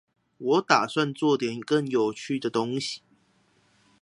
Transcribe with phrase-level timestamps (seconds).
[0.39, 3.03] 我打算做點更有趣的東西